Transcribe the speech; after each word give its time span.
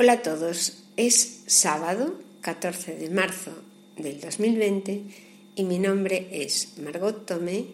Hola 0.00 0.12
a 0.12 0.22
todos, 0.22 0.84
es 0.96 1.40
sábado 1.48 2.14
14 2.42 2.94
de 2.94 3.10
marzo 3.10 3.50
del 3.96 4.20
2020 4.20 5.02
y 5.56 5.64
mi 5.64 5.80
nombre 5.80 6.28
es 6.30 6.78
Margot 6.78 7.26
Tomé. 7.26 7.66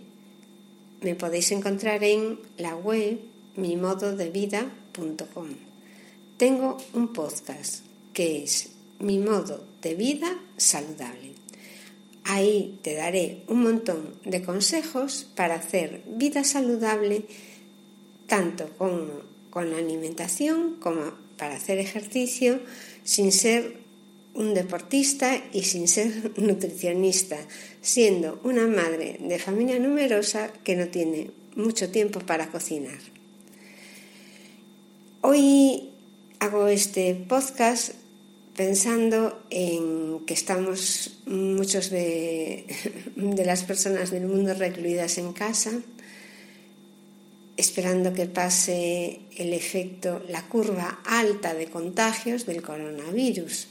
Me 1.03 1.17
podéis 1.17 1.53
encontrar 1.53 2.03
en 2.03 2.41
la 2.57 2.77
web 2.77 3.21
mimododevida.com. 3.57 5.49
Tengo 6.39 6.79
un 6.95 7.13
podcast 7.13 7.85
que 8.15 8.43
es 8.43 8.71
Mi 9.01 9.19
modo 9.19 9.63
de 9.83 9.95
vida 9.95 10.35
saludable. 10.57 11.35
Ahí 12.25 12.81
te 12.83 12.95
daré 12.95 13.45
un 13.49 13.65
montón 13.65 14.15
de 14.25 14.43
consejos 14.43 15.31
para 15.37 15.57
hacer 15.57 16.03
vida 16.07 16.43
saludable 16.43 17.27
tanto 18.27 18.71
con, 18.79 19.34
con 19.55 19.71
la 19.71 19.79
alimentación 19.79 20.75
como 20.81 21.13
para 21.39 21.55
hacer 21.55 21.79
ejercicio 21.79 22.59
sin 23.05 23.31
ser 23.31 23.77
un 24.35 24.53
deportista 24.53 25.41
y 25.53 25.63
sin 25.63 25.87
ser 25.87 26.33
nutricionista, 26.37 27.39
siendo 27.81 28.41
una 28.43 28.67
madre 28.67 29.17
de 29.21 29.39
familia 29.39 29.79
numerosa 29.79 30.53
que 30.65 30.75
no 30.75 30.89
tiene 30.89 31.31
mucho 31.55 31.89
tiempo 31.89 32.19
para 32.19 32.49
cocinar. 32.49 32.99
Hoy 35.21 35.91
hago 36.41 36.67
este 36.67 37.15
podcast 37.15 37.93
pensando 38.57 39.41
en 39.51 40.25
que 40.27 40.35
estamos 40.35 41.21
muchos 41.27 41.91
de, 41.91 42.67
de 43.17 43.45
las 43.45 43.63
personas 43.63 44.11
del 44.11 44.27
mundo 44.27 44.53
recluidas 44.55 45.17
en 45.19 45.33
casa, 45.33 45.71
esperando 47.57 48.13
que 48.13 48.27
pase 48.27 49.21
el 49.37 49.53
efecto, 49.53 50.23
la 50.29 50.47
curva 50.49 51.01
alta 51.05 51.55
de 51.55 51.67
contagios 51.67 52.47
del 52.47 52.63
coronavirus, 52.63 53.69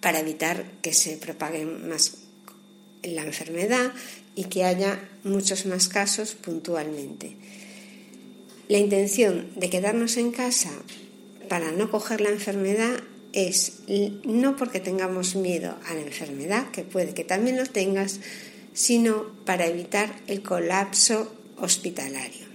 para 0.00 0.20
evitar 0.20 0.64
que 0.80 0.92
se 0.92 1.16
propague 1.16 1.66
más 1.66 2.18
la 3.02 3.22
enfermedad 3.22 3.92
y 4.34 4.44
que 4.44 4.64
haya 4.64 5.08
muchos 5.24 5.66
más 5.66 5.88
casos 5.88 6.34
puntualmente. 6.34 7.36
La 8.68 8.78
intención 8.78 9.48
de 9.56 9.70
quedarnos 9.70 10.16
en 10.16 10.30
casa 10.30 10.70
para 11.48 11.72
no 11.72 11.90
coger 11.90 12.20
la 12.20 12.30
enfermedad 12.30 13.02
es 13.32 13.80
no 14.24 14.56
porque 14.56 14.80
tengamos 14.80 15.36
miedo 15.36 15.76
a 15.86 15.94
la 15.94 16.02
enfermedad, 16.02 16.70
que 16.70 16.82
puede 16.82 17.14
que 17.14 17.24
también 17.24 17.56
lo 17.56 17.66
tengas, 17.66 18.20
sino 18.74 19.26
para 19.44 19.66
evitar 19.66 20.20
el 20.26 20.42
colapso 20.42 21.34
hospitalario. 21.56 22.47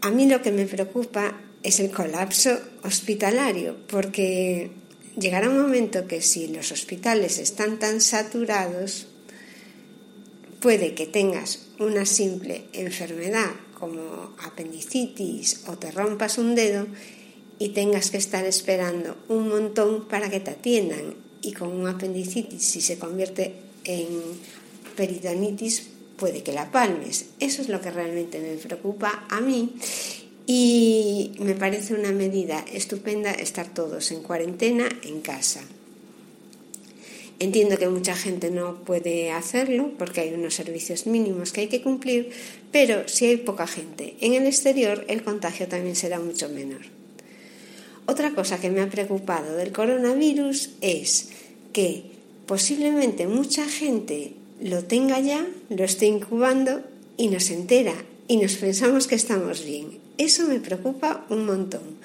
A 0.00 0.10
mí 0.10 0.26
lo 0.26 0.42
que 0.42 0.52
me 0.52 0.66
preocupa 0.66 1.40
es 1.62 1.80
el 1.80 1.90
colapso 1.90 2.58
hospitalario, 2.84 3.76
porque 3.88 4.70
llegará 5.18 5.48
un 5.48 5.60
momento 5.60 6.06
que 6.06 6.22
si 6.22 6.48
los 6.48 6.70
hospitales 6.70 7.38
están 7.38 7.78
tan 7.78 8.00
saturados, 8.00 9.08
puede 10.60 10.94
que 10.94 11.06
tengas 11.06 11.68
una 11.78 12.06
simple 12.06 12.64
enfermedad 12.72 13.50
como 13.78 14.34
apendicitis 14.42 15.64
o 15.66 15.78
te 15.78 15.90
rompas 15.90 16.38
un 16.38 16.54
dedo 16.54 16.86
y 17.58 17.70
tengas 17.70 18.10
que 18.10 18.18
estar 18.18 18.44
esperando 18.44 19.16
un 19.28 19.48
montón 19.48 20.06
para 20.08 20.30
que 20.30 20.40
te 20.40 20.52
atiendan. 20.52 21.14
Y 21.40 21.52
con 21.52 21.68
un 21.68 21.86
apendicitis 21.86 22.64
si 22.64 22.80
se 22.80 22.98
convierte 22.98 23.54
en 23.84 24.08
peritonitis 24.96 25.88
puede 26.18 26.42
que 26.42 26.52
la 26.52 26.70
palmes. 26.70 27.26
Eso 27.40 27.62
es 27.62 27.68
lo 27.68 27.80
que 27.80 27.90
realmente 27.90 28.40
me 28.40 28.56
preocupa 28.56 29.24
a 29.30 29.40
mí 29.40 29.74
y 30.46 31.32
me 31.40 31.54
parece 31.54 31.94
una 31.94 32.12
medida 32.12 32.64
estupenda 32.72 33.30
estar 33.32 33.72
todos 33.72 34.10
en 34.12 34.22
cuarentena 34.22 34.88
en 35.02 35.20
casa. 35.20 35.62
Entiendo 37.40 37.78
que 37.78 37.88
mucha 37.88 38.16
gente 38.16 38.50
no 38.50 38.82
puede 38.82 39.30
hacerlo 39.30 39.92
porque 39.96 40.22
hay 40.22 40.34
unos 40.34 40.54
servicios 40.54 41.06
mínimos 41.06 41.52
que 41.52 41.60
hay 41.60 41.68
que 41.68 41.82
cumplir, 41.82 42.30
pero 42.72 43.06
si 43.06 43.26
hay 43.26 43.36
poca 43.36 43.68
gente 43.68 44.16
en 44.20 44.34
el 44.34 44.46
exterior, 44.46 45.04
el 45.08 45.22
contagio 45.22 45.68
también 45.68 45.94
será 45.94 46.18
mucho 46.18 46.48
menor. 46.48 46.80
Otra 48.06 48.34
cosa 48.34 48.58
que 48.58 48.70
me 48.70 48.80
ha 48.80 48.88
preocupado 48.88 49.54
del 49.54 49.70
coronavirus 49.70 50.70
es 50.80 51.28
que 51.72 52.04
posiblemente 52.46 53.28
mucha 53.28 53.68
gente 53.68 54.32
lo 54.60 54.84
tenga 54.84 55.20
ya, 55.20 55.46
lo 55.68 55.84
esté 55.84 56.06
incubando 56.06 56.82
y 57.16 57.28
nos 57.28 57.50
entera 57.50 57.94
y 58.26 58.36
nos 58.36 58.56
pensamos 58.56 59.06
que 59.06 59.14
estamos 59.14 59.64
bien. 59.64 59.98
Eso 60.18 60.46
me 60.46 60.60
preocupa 60.60 61.24
un 61.30 61.46
montón, 61.46 61.96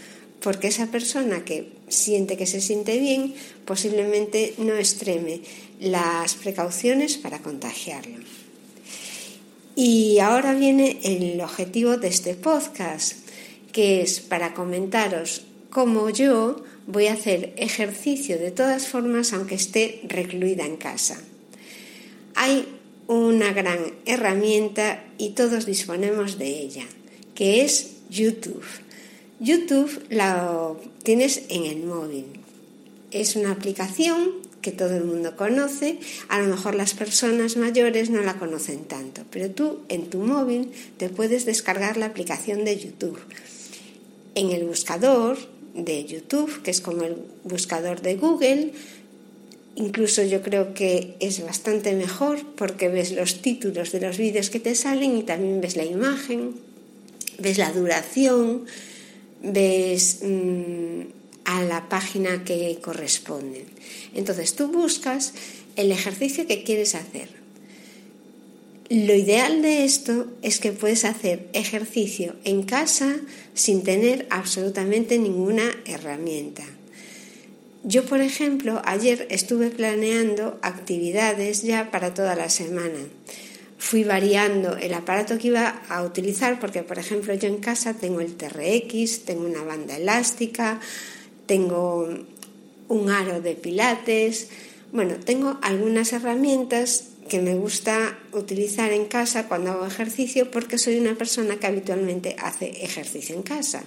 porque 0.41 0.67
esa 0.67 0.87
persona 0.87 1.43
que 1.43 1.71
siente 1.87 2.37
que 2.37 2.45
se 2.45 2.61
siente 2.61 2.99
bien 2.99 3.33
posiblemente 3.65 4.53
no 4.57 4.75
extreme 4.75 5.41
las 5.79 6.35
precauciones 6.35 7.17
para 7.17 7.39
contagiarlo. 7.39 8.17
Y 9.75 10.19
ahora 10.19 10.53
viene 10.53 10.99
el 11.03 11.41
objetivo 11.41 11.97
de 11.97 12.07
este 12.07 12.35
podcast, 12.35 13.13
que 13.71 14.01
es 14.01 14.19
para 14.19 14.53
comentaros 14.53 15.45
cómo 15.71 16.11
yo 16.11 16.63
voy 16.85 17.07
a 17.07 17.13
hacer 17.13 17.53
ejercicio 17.57 18.37
de 18.37 18.51
todas 18.51 18.87
formas 18.87 19.33
aunque 19.33 19.55
esté 19.55 20.01
recluida 20.07 20.65
en 20.65 20.77
casa 20.77 21.19
hay 22.35 22.67
una 23.07 23.53
gran 23.53 23.79
herramienta 24.05 25.03
y 25.17 25.31
todos 25.31 25.65
disponemos 25.65 26.37
de 26.37 26.47
ella, 26.47 26.85
que 27.35 27.63
es 27.63 27.91
YouTube. 28.09 28.63
YouTube 29.39 30.03
la 30.09 30.73
tienes 31.03 31.43
en 31.49 31.65
el 31.65 31.83
móvil. 31.83 32.25
Es 33.11 33.35
una 33.35 33.51
aplicación 33.51 34.31
que 34.61 34.71
todo 34.71 34.95
el 34.95 35.03
mundo 35.03 35.35
conoce, 35.35 35.99
a 36.29 36.39
lo 36.39 36.47
mejor 36.47 36.73
las 36.73 36.93
personas 36.93 37.57
mayores 37.57 38.09
no 38.09 38.21
la 38.21 38.39
conocen 38.39 38.85
tanto, 38.85 39.23
pero 39.29 39.51
tú 39.51 39.81
en 39.89 40.09
tu 40.09 40.19
móvil 40.19 40.71
te 40.97 41.09
puedes 41.09 41.45
descargar 41.45 41.97
la 41.97 42.07
aplicación 42.07 42.63
de 42.63 42.77
YouTube. 42.77 43.19
En 44.33 44.51
el 44.51 44.63
buscador 44.65 45.37
de 45.75 46.05
YouTube, 46.05 46.61
que 46.63 46.71
es 46.71 46.81
como 46.81 47.03
el 47.03 47.17
buscador 47.43 48.01
de 48.01 48.15
Google, 48.15 48.71
Incluso 49.75 50.21
yo 50.23 50.41
creo 50.43 50.73
que 50.73 51.15
es 51.19 51.43
bastante 51.43 51.93
mejor 51.93 52.45
porque 52.55 52.89
ves 52.89 53.11
los 53.11 53.41
títulos 53.41 53.91
de 53.91 54.01
los 54.01 54.17
vídeos 54.17 54.49
que 54.49 54.59
te 54.59 54.75
salen 54.75 55.17
y 55.17 55.23
también 55.23 55.61
ves 55.61 55.75
la 55.75 55.83
imagen, 55.83 56.51
ves 57.39 57.57
la 57.57 57.71
duración, 57.71 58.65
ves 59.41 60.19
mm, 60.21 61.01
a 61.45 61.63
la 61.63 61.89
página 61.89 62.43
que 62.43 62.77
corresponde. 62.81 63.65
Entonces 64.13 64.55
tú 64.55 64.67
buscas 64.67 65.33
el 65.75 65.91
ejercicio 65.91 66.45
que 66.45 66.63
quieres 66.63 66.93
hacer. 66.93 67.29
Lo 68.89 69.15
ideal 69.15 69.63
de 69.63 69.85
esto 69.85 70.27
es 70.43 70.59
que 70.59 70.71
puedes 70.71 71.03
hacer 71.03 71.49
ejercicio 71.53 72.35
en 72.43 72.61
casa 72.61 73.15
sin 73.55 73.81
tener 73.81 74.27
absolutamente 74.29 75.17
ninguna 75.17 75.63
herramienta. 75.85 76.63
Yo, 77.85 78.05
por 78.05 78.21
ejemplo, 78.21 78.81
ayer 78.85 79.27
estuve 79.29 79.69
planeando 79.69 80.57
actividades 80.61 81.63
ya 81.63 81.91
para 81.91 82.13
toda 82.13 82.33
la 82.33 82.47
semana. 82.47 82.99
Fui 83.77 84.05
variando 84.05 84.77
el 84.77 84.93
aparato 84.93 85.37
que 85.37 85.49
iba 85.49 85.81
a 85.89 86.01
utilizar 86.03 86.61
porque, 86.61 86.83
por 86.83 86.97
ejemplo, 86.97 87.33
yo 87.33 87.49
en 87.49 87.57
casa 87.57 87.93
tengo 87.93 88.21
el 88.21 88.35
TRX, 88.37 89.25
tengo 89.25 89.45
una 89.45 89.63
banda 89.63 89.97
elástica, 89.97 90.79
tengo 91.45 92.07
un 92.87 93.09
aro 93.09 93.41
de 93.41 93.55
pilates. 93.55 94.47
Bueno, 94.93 95.15
tengo 95.15 95.59
algunas 95.61 96.13
herramientas 96.13 97.09
que 97.27 97.41
me 97.41 97.55
gusta 97.55 98.17
utilizar 98.31 98.93
en 98.93 99.07
casa 99.07 99.49
cuando 99.49 99.71
hago 99.71 99.85
ejercicio 99.85 100.51
porque 100.51 100.77
soy 100.77 100.99
una 100.99 101.15
persona 101.15 101.57
que 101.57 101.67
habitualmente 101.67 102.37
hace 102.39 102.85
ejercicio 102.85 103.35
en 103.35 103.43
casa 103.43 103.83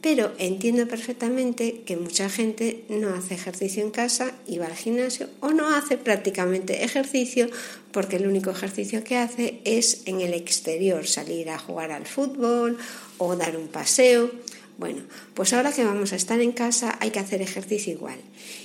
pero 0.00 0.32
entiendo 0.38 0.88
perfectamente 0.88 1.82
que 1.84 1.96
mucha 1.96 2.30
gente 2.30 2.84
no 2.88 3.14
hace 3.14 3.34
ejercicio 3.34 3.82
en 3.82 3.90
casa 3.90 4.32
y 4.46 4.58
va 4.58 4.66
al 4.66 4.76
gimnasio 4.76 5.28
o 5.40 5.50
no 5.50 5.74
hace 5.74 5.98
prácticamente 5.98 6.84
ejercicio 6.84 7.48
porque 7.92 8.16
el 8.16 8.26
único 8.26 8.50
ejercicio 8.50 9.04
que 9.04 9.18
hace 9.18 9.60
es 9.64 10.02
en 10.06 10.20
el 10.20 10.32
exterior, 10.32 11.06
salir 11.06 11.50
a 11.50 11.58
jugar 11.58 11.92
al 11.92 12.06
fútbol 12.06 12.78
o 13.18 13.36
dar 13.36 13.56
un 13.56 13.68
paseo. 13.68 14.30
Bueno, 14.78 15.02
pues 15.34 15.52
ahora 15.52 15.72
que 15.72 15.84
vamos 15.84 16.14
a 16.14 16.16
estar 16.16 16.40
en 16.40 16.52
casa 16.52 16.96
hay 17.00 17.10
que 17.10 17.18
hacer 17.18 17.42
ejercicio 17.42 17.92
igual. 17.92 18.18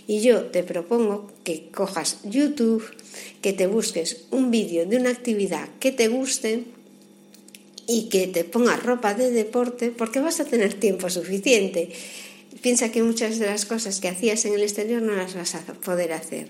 Y 0.07 0.21
yo 0.21 0.45
te 0.45 0.63
propongo 0.63 1.27
que 1.43 1.69
cojas 1.71 2.19
YouTube, 2.23 2.85
que 3.41 3.51
te 3.51 3.67
busques 3.67 4.25
un 4.31 4.51
vídeo 4.51 4.85
de 4.85 4.95
una 4.95 5.09
actividad 5.09 5.67
que 5.81 5.91
te 5.91 6.07
guste 6.07 6.63
y 7.87 8.09
que 8.09 8.27
te 8.27 8.43
pongas 8.43 8.83
ropa 8.83 9.13
de 9.13 9.31
deporte 9.31 9.91
porque 9.91 10.19
vas 10.19 10.39
a 10.39 10.45
tener 10.45 10.73
tiempo 10.73 11.09
suficiente. 11.09 11.89
Piensa 12.61 12.91
que 12.91 13.03
muchas 13.03 13.37
de 13.37 13.45
las 13.45 13.65
cosas 13.65 13.99
que 13.99 14.07
hacías 14.07 14.45
en 14.45 14.53
el 14.53 14.61
exterior 14.61 15.01
no 15.01 15.13
las 15.13 15.35
vas 15.35 15.55
a 15.55 15.61
poder 15.61 16.13
hacer. 16.13 16.49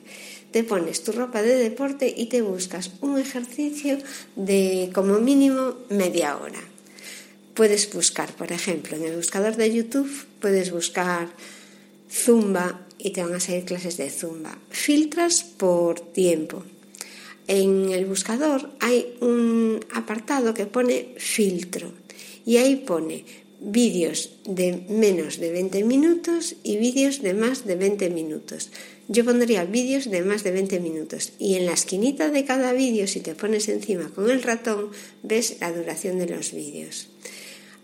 Te 0.51 0.63
pones 0.63 1.03
tu 1.03 1.11
ropa 1.11 1.41
de 1.41 1.55
deporte 1.55 2.13
y 2.15 2.27
te 2.27 2.41
buscas 2.41 2.91
un 3.01 3.19
ejercicio 3.19 3.97
de 4.35 4.91
como 4.93 5.19
mínimo 5.19 5.75
media 5.89 6.37
hora. 6.37 6.61
puedes 7.53 7.91
buscar, 7.93 8.33
por 8.35 8.51
ejemplo, 8.51 8.97
en 8.97 9.05
el 9.05 9.15
buscador 9.15 9.55
de 9.55 9.73
YouTube 9.73 10.11
puedes 10.41 10.71
buscar 10.71 11.29
Zumba 12.11 12.85
y 12.97 13.11
te 13.11 13.23
van 13.23 13.33
a 13.33 13.39
salir 13.39 13.65
clases 13.65 13.97
de 13.97 14.09
Zumba. 14.09 14.57
Filtras 14.69 15.43
por 15.43 15.99
tiempo. 15.99 16.63
En 17.47 17.91
el 17.91 18.05
buscador 18.05 18.71
hay 18.79 19.15
un 19.21 19.79
apartado 19.93 20.53
que 20.53 20.65
pone 20.65 21.13
filtro 21.17 21.91
y 22.45 22.57
ahí 22.57 22.75
pone 22.77 23.25
vídeos 23.59 24.31
de 24.45 24.85
menos 24.89 25.39
de 25.39 25.51
20 25.51 25.83
minutos 25.83 26.55
y 26.63 26.77
vídeos 26.77 27.21
de 27.21 27.33
más 27.33 27.65
de 27.65 27.75
20 27.75 28.09
minutos. 28.09 28.69
Yo 29.07 29.23
pondría 29.23 29.65
vídeos 29.65 30.09
de 30.09 30.23
más 30.23 30.43
de 30.43 30.51
20 30.51 30.79
minutos 30.79 31.33
y 31.39 31.55
en 31.55 31.65
la 31.65 31.73
esquinita 31.73 32.29
de 32.29 32.45
cada 32.45 32.73
vídeo, 32.73 33.07
si 33.07 33.19
te 33.19 33.35
pones 33.35 33.69
encima 33.69 34.09
con 34.09 34.29
el 34.29 34.41
ratón, 34.41 34.89
ves 35.23 35.57
la 35.61 35.71
duración 35.71 36.17
de 36.17 36.27
los 36.27 36.51
vídeos. 36.51 37.09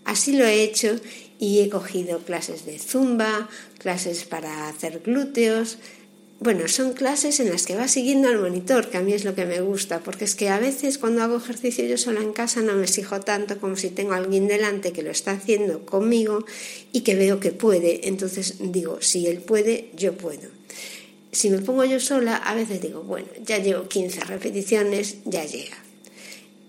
Así 0.04 0.32
lo 0.32 0.44
he 0.44 0.64
hecho 0.64 1.00
y 1.38 1.60
he 1.60 1.68
cogido 1.68 2.18
clases 2.20 2.66
de 2.66 2.78
zumba, 2.78 3.48
clases 3.78 4.24
para 4.24 4.68
hacer 4.68 5.00
glúteos, 5.04 5.78
bueno, 6.42 6.66
son 6.66 6.92
clases 6.92 7.38
en 7.38 7.50
las 7.50 7.66
que 7.66 7.76
vas 7.76 7.92
siguiendo 7.92 8.28
al 8.28 8.40
monitor, 8.40 8.90
que 8.90 8.96
a 8.96 9.00
mí 9.00 9.12
es 9.12 9.24
lo 9.24 9.36
que 9.36 9.46
me 9.46 9.60
gusta, 9.60 10.00
porque 10.00 10.24
es 10.24 10.34
que 10.34 10.48
a 10.48 10.58
veces 10.58 10.98
cuando 10.98 11.22
hago 11.22 11.36
ejercicio 11.36 11.84
yo 11.86 11.96
sola 11.96 12.20
en 12.20 12.32
casa 12.32 12.62
no 12.62 12.74
me 12.74 12.82
exijo 12.82 13.20
tanto 13.20 13.60
como 13.60 13.76
si 13.76 13.90
tengo 13.90 14.12
a 14.12 14.16
alguien 14.16 14.48
delante 14.48 14.92
que 14.92 15.02
lo 15.02 15.12
está 15.12 15.30
haciendo 15.30 15.86
conmigo 15.86 16.44
y 16.90 17.02
que 17.02 17.14
veo 17.14 17.38
que 17.38 17.52
puede. 17.52 18.08
Entonces 18.08 18.56
digo, 18.58 18.98
si 19.00 19.28
él 19.28 19.38
puede, 19.38 19.90
yo 19.96 20.14
puedo. 20.14 20.48
Si 21.30 21.48
me 21.48 21.58
pongo 21.58 21.84
yo 21.84 22.00
sola, 22.00 22.36
a 22.36 22.54
veces 22.56 22.82
digo, 22.82 23.02
bueno, 23.02 23.28
ya 23.44 23.58
llevo 23.58 23.86
15 23.86 24.24
repeticiones, 24.24 25.18
ya 25.24 25.44
llega. 25.44 25.76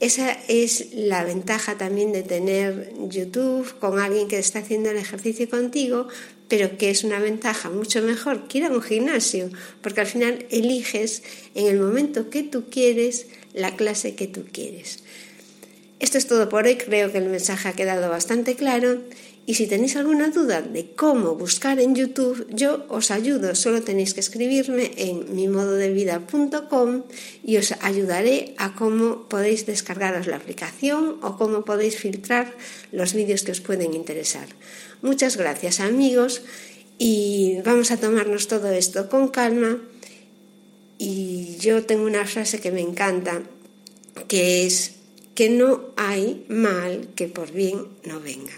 Esa 0.04 0.38
es 0.50 0.88
la 0.92 1.24
ventaja 1.24 1.78
también 1.78 2.12
de 2.12 2.24
tener 2.24 2.92
YouTube 3.08 3.80
con 3.80 4.00
alguien 4.00 4.28
que 4.28 4.38
está 4.38 4.60
haciendo 4.60 4.92
el 4.92 4.98
ejercicio 4.98 5.50
contigo, 5.50 6.10
pero 6.50 6.78
que 6.78 6.90
es 6.90 7.06
una 7.06 7.20
ventaja 7.20 7.70
mucho 7.70 8.02
mejor 8.02 8.50
que 8.50 8.58
ir 8.58 8.66
a 8.66 8.70
un 8.70 8.82
gimnasio, 8.82 9.50
porque 9.82 10.02
al 10.02 10.08
final 10.08 10.46
eliges 10.50 11.24
en 11.56 11.68
el 11.68 11.80
momento 11.80 12.30
que 12.30 12.44
tú 12.44 12.66
quieres 12.70 13.28
la 13.54 13.78
clase 13.78 14.14
que 14.14 14.28
tú 14.28 14.44
quieres. 14.52 15.06
Esto 16.02 16.18
es 16.18 16.28
todo 16.28 16.50
por 16.50 16.66
hoy, 16.66 16.76
creo 16.76 17.14
que 17.14 17.20
el 17.20 17.30
mensaje 17.30 17.70
ha 17.70 17.74
quedado 17.74 18.10
bastante 18.10 18.56
claro 18.56 19.00
y 19.45 19.56
si 19.56 19.68
tenéis 19.68 19.98
alguna 19.98 20.30
duda 20.30 20.62
de 20.62 20.92
cómo 20.95 21.36
buscar 21.36 21.80
en 21.80 21.95
YouTube, 21.95 22.48
yo 22.50 22.86
os 22.88 23.12
ayudo, 23.12 23.56
solo 23.56 23.81
tenéis 23.84 24.13
que 24.13 24.22
escribirme 24.22 24.92
en 24.95 25.36
mimododevida.com 25.36 27.04
y 27.44 27.57
os 27.57 27.74
ayudaré 27.81 28.56
a 28.57 28.74
cómo 28.74 29.28
podéis 29.28 29.66
descargaros 29.66 30.28
la 30.28 30.38
aplicación 30.38 31.19
o 31.22 31.36
cómo 31.38 31.66
podéis 31.66 31.98
filtrar 31.98 32.56
los 32.94 33.13
vídeos 33.13 33.44
que 33.44 33.51
os 33.51 33.60
pueden 33.60 33.94
interesar. 33.94 34.48
Muchas 35.01 35.36
gracias 35.36 35.81
amigos 35.81 36.42
y 36.98 37.60
vamos 37.66 37.92
a 37.92 37.98
tomarnos 37.98 38.48
todo 38.48 38.72
esto 38.72 39.10
con 39.10 39.28
calma 39.28 39.78
y 40.98 41.57
yo 41.60 41.84
tengo 41.84 42.06
una 42.06 42.25
frase 42.25 42.62
que 42.62 42.72
me 42.72 42.80
encanta 42.80 43.44
que 44.30 44.66
es 44.66 44.94
que 45.36 45.50
no 45.50 45.92
hay 45.98 46.45
mal 46.48 47.10
que 47.16 47.28
por 47.28 47.51
bien 47.51 47.88
no 48.06 48.22
venga. 48.22 48.54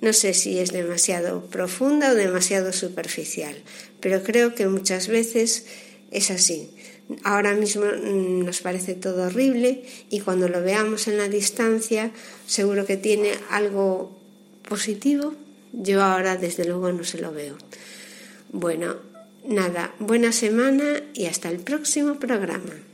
No 0.00 0.12
sé 0.12 0.34
si 0.34 0.58
es 0.58 0.72
demasiado 0.72 1.46
profunda 1.46 2.12
o 2.12 2.14
demasiado 2.14 2.72
superficial, 2.72 3.56
pero 4.00 4.22
creo 4.22 4.54
que 4.54 4.68
muchas 4.68 5.08
veces 5.08 5.66
es 6.10 6.30
así. 6.30 6.70
Ahora 7.24 7.54
mismo 7.54 7.84
mm, 7.84 8.44
nos 8.44 8.60
parece 8.60 8.94
todo 8.94 9.26
horrible 9.26 9.82
y 10.10 10.20
cuando 10.20 10.48
lo 10.48 10.62
veamos 10.62 11.08
en 11.08 11.16
la 11.16 11.28
distancia 11.28 12.12
seguro 12.46 12.86
que 12.86 12.96
tiene 12.96 13.32
algo 13.50 14.16
positivo. 14.68 15.34
Yo 15.72 16.02
ahora 16.02 16.36
desde 16.36 16.64
luego 16.64 16.92
no 16.92 17.04
se 17.04 17.18
lo 17.18 17.32
veo. 17.32 17.56
Bueno, 18.52 18.96
nada, 19.46 19.94
buena 19.98 20.32
semana 20.32 21.02
y 21.14 21.26
hasta 21.26 21.50
el 21.50 21.58
próximo 21.58 22.18
programa. 22.18 22.87